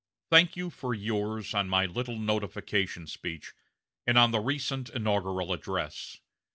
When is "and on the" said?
4.07-4.39